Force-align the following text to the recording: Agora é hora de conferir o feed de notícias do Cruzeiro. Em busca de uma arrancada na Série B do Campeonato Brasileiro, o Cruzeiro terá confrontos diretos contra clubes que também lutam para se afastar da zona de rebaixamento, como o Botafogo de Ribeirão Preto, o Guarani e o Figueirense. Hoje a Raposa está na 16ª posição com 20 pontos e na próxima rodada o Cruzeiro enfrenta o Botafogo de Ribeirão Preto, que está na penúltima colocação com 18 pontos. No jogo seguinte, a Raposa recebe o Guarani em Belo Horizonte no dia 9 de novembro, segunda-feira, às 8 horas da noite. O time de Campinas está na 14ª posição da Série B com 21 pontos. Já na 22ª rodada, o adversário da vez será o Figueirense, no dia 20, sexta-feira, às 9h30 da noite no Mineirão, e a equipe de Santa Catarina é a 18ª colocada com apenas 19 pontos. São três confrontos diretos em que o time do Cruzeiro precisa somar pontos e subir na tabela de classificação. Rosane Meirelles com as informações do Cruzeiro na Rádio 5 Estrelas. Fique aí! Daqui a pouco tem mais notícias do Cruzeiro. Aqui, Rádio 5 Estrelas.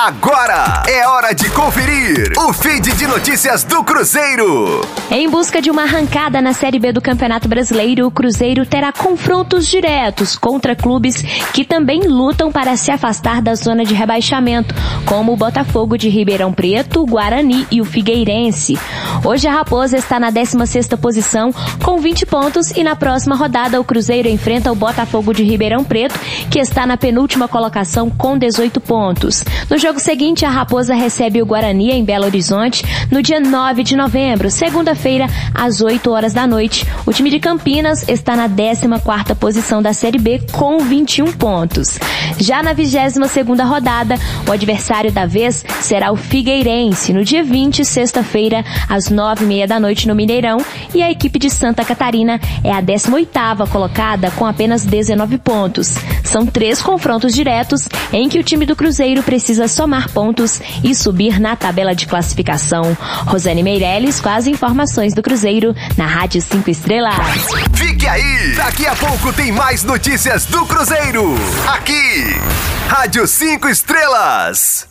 Agora 0.00 0.84
é 0.86 1.04
hora 1.08 1.34
de 1.34 1.50
conferir 1.50 2.32
o 2.38 2.52
feed 2.52 2.92
de 2.92 3.04
notícias 3.04 3.64
do 3.64 3.82
Cruzeiro. 3.82 4.80
Em 5.10 5.28
busca 5.28 5.60
de 5.60 5.72
uma 5.72 5.82
arrancada 5.82 6.40
na 6.40 6.52
Série 6.52 6.78
B 6.78 6.92
do 6.92 7.00
Campeonato 7.00 7.48
Brasileiro, 7.48 8.06
o 8.06 8.10
Cruzeiro 8.10 8.64
terá 8.64 8.92
confrontos 8.92 9.66
diretos 9.66 10.36
contra 10.36 10.76
clubes 10.76 11.20
que 11.52 11.64
também 11.64 12.06
lutam 12.06 12.52
para 12.52 12.76
se 12.76 12.92
afastar 12.92 13.42
da 13.42 13.56
zona 13.56 13.84
de 13.84 13.92
rebaixamento, 13.92 14.72
como 15.04 15.32
o 15.32 15.36
Botafogo 15.36 15.98
de 15.98 16.08
Ribeirão 16.08 16.52
Preto, 16.52 17.02
o 17.02 17.06
Guarani 17.06 17.66
e 17.68 17.80
o 17.80 17.84
Figueirense. 17.84 18.78
Hoje 19.24 19.48
a 19.48 19.52
Raposa 19.52 19.96
está 19.96 20.20
na 20.20 20.30
16ª 20.30 20.96
posição 20.96 21.52
com 21.82 21.98
20 21.98 22.24
pontos 22.24 22.70
e 22.70 22.84
na 22.84 22.94
próxima 22.94 23.34
rodada 23.34 23.80
o 23.80 23.84
Cruzeiro 23.84 24.28
enfrenta 24.28 24.70
o 24.70 24.76
Botafogo 24.76 25.34
de 25.34 25.42
Ribeirão 25.42 25.82
Preto, 25.82 26.16
que 26.48 26.60
está 26.60 26.86
na 26.86 26.96
penúltima 26.96 27.48
colocação 27.48 28.08
com 28.08 28.38
18 28.38 28.80
pontos. 28.80 29.42
No 29.68 29.87
jogo 29.88 30.00
seguinte, 30.00 30.44
a 30.44 30.50
Raposa 30.50 30.94
recebe 30.94 31.40
o 31.40 31.46
Guarani 31.46 31.90
em 31.92 32.04
Belo 32.04 32.26
Horizonte 32.26 32.84
no 33.10 33.22
dia 33.22 33.40
9 33.40 33.82
de 33.82 33.96
novembro, 33.96 34.50
segunda-feira, 34.50 35.26
às 35.54 35.80
8 35.80 36.10
horas 36.10 36.34
da 36.34 36.46
noite. 36.46 36.86
O 37.06 37.12
time 37.12 37.30
de 37.30 37.40
Campinas 37.40 38.06
está 38.06 38.36
na 38.36 38.46
14ª 38.46 39.34
posição 39.34 39.80
da 39.80 39.94
Série 39.94 40.18
B 40.18 40.42
com 40.52 40.78
21 40.80 41.32
pontos. 41.32 41.98
Já 42.36 42.62
na 42.62 42.74
22ª 42.74 43.66
rodada, 43.66 44.16
o 44.46 44.52
adversário 44.52 45.10
da 45.10 45.24
vez 45.24 45.64
será 45.80 46.12
o 46.12 46.16
Figueirense, 46.16 47.14
no 47.14 47.24
dia 47.24 47.42
20, 47.42 47.82
sexta-feira, 47.82 48.62
às 48.90 49.08
9h30 49.08 49.66
da 49.66 49.80
noite 49.80 50.06
no 50.06 50.14
Mineirão, 50.14 50.58
e 50.94 51.02
a 51.02 51.10
equipe 51.10 51.38
de 51.38 51.48
Santa 51.48 51.82
Catarina 51.82 52.38
é 52.62 52.72
a 52.72 52.82
18ª 52.82 53.66
colocada 53.70 54.30
com 54.32 54.44
apenas 54.44 54.84
19 54.84 55.38
pontos. 55.38 55.94
São 56.24 56.44
três 56.44 56.82
confrontos 56.82 57.32
diretos 57.32 57.88
em 58.12 58.28
que 58.28 58.38
o 58.38 58.44
time 58.44 58.66
do 58.66 58.76
Cruzeiro 58.76 59.22
precisa 59.22 59.66
somar 59.78 60.10
pontos 60.10 60.60
e 60.82 60.92
subir 60.92 61.38
na 61.38 61.54
tabela 61.54 61.94
de 61.94 62.04
classificação. 62.04 62.98
Rosane 63.26 63.62
Meirelles 63.62 64.20
com 64.20 64.28
as 64.28 64.48
informações 64.48 65.14
do 65.14 65.22
Cruzeiro 65.22 65.72
na 65.96 66.04
Rádio 66.04 66.42
5 66.42 66.68
Estrelas. 66.68 67.14
Fique 67.74 68.04
aí! 68.08 68.54
Daqui 68.56 68.88
a 68.88 68.96
pouco 68.96 69.32
tem 69.32 69.52
mais 69.52 69.84
notícias 69.84 70.46
do 70.46 70.66
Cruzeiro. 70.66 71.36
Aqui, 71.68 72.24
Rádio 72.88 73.24
5 73.24 73.68
Estrelas. 73.68 74.87